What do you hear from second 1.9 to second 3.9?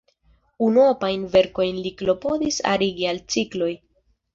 klopodis arigi al cikloj.